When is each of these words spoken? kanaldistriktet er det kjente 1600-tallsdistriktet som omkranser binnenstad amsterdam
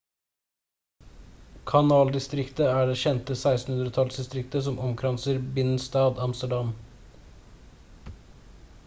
kanaldistriktet 1.71 2.65
er 2.77 2.89
det 2.91 2.95
kjente 3.01 3.37
1600-tallsdistriktet 3.37 4.67
som 4.69 4.81
omkranser 4.87 5.39
binnenstad 5.59 6.23
amsterdam 6.27 6.73